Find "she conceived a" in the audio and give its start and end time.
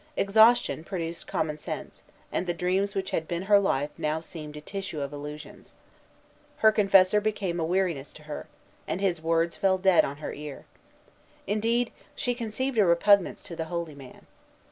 12.15-12.85